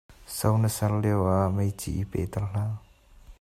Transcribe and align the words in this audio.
So 0.35 0.49
na 0.61 0.69
ser 0.75 0.93
lioah 1.03 1.47
meici 1.55 1.87
i 2.01 2.05
peh 2.11 2.27
ter 2.33 2.43
hlah. 2.51 2.71